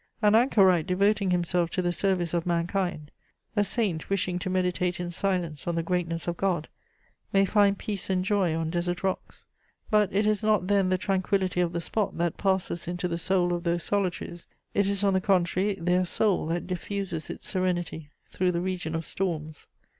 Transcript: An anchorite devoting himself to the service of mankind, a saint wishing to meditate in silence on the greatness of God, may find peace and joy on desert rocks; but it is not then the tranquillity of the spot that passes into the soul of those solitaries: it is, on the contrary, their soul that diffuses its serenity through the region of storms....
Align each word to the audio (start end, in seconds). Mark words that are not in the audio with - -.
An 0.19 0.33
anchorite 0.33 0.87
devoting 0.87 1.29
himself 1.29 1.69
to 1.69 1.81
the 1.83 1.91
service 1.91 2.33
of 2.33 2.47
mankind, 2.47 3.11
a 3.55 3.63
saint 3.63 4.09
wishing 4.09 4.39
to 4.39 4.49
meditate 4.49 4.99
in 4.99 5.11
silence 5.11 5.67
on 5.67 5.75
the 5.75 5.83
greatness 5.83 6.27
of 6.27 6.37
God, 6.37 6.67
may 7.31 7.45
find 7.45 7.77
peace 7.77 8.09
and 8.09 8.25
joy 8.25 8.55
on 8.55 8.71
desert 8.71 9.03
rocks; 9.03 9.45
but 9.91 10.11
it 10.11 10.25
is 10.25 10.41
not 10.41 10.65
then 10.65 10.89
the 10.89 10.97
tranquillity 10.97 11.61
of 11.61 11.71
the 11.71 11.79
spot 11.79 12.17
that 12.17 12.35
passes 12.37 12.87
into 12.87 13.07
the 13.07 13.19
soul 13.19 13.53
of 13.53 13.61
those 13.63 13.83
solitaries: 13.83 14.47
it 14.73 14.87
is, 14.87 15.03
on 15.03 15.13
the 15.13 15.21
contrary, 15.21 15.75
their 15.75 16.03
soul 16.03 16.47
that 16.47 16.65
diffuses 16.65 17.29
its 17.29 17.47
serenity 17.47 18.09
through 18.31 18.51
the 18.51 18.59
region 18.59 18.95
of 18.95 19.05
storms.... 19.05 19.67